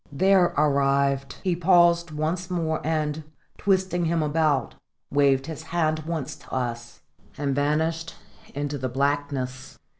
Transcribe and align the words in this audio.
There 0.11 0.45
arrived, 0.57 1.33
he 1.43 1.55
paused 1.55 2.09
once 2.09 2.49
more, 2.49 2.81
and, 2.83 3.23
twisting 3.59 4.05
him 4.05 4.23
about, 4.23 4.73
waved 5.11 5.45
his 5.45 5.61
hand 5.65 5.99
once 6.07 6.35
to 6.37 6.51
us 6.51 7.01
and 7.37 7.53
vanished 7.53 8.15
into 8.55 8.79
the 8.79 8.89
blackness. 8.89 9.77